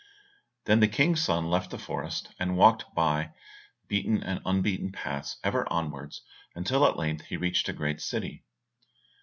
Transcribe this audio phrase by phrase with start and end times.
[0.65, 3.33] Then the King's son left the forest, and walked by
[3.87, 6.23] beaten and unbeaten paths ever onwards
[6.55, 8.43] until at length he reached a great city.